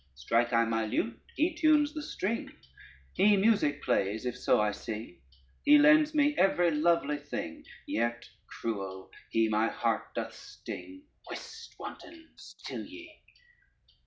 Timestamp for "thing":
7.19-7.65